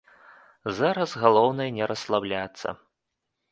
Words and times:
Зараз 0.77 1.13
галоўнае 1.25 1.69
не 1.77 1.85
расслабляцца. 1.93 2.67